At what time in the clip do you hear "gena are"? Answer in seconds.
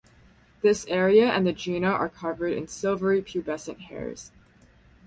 1.53-2.09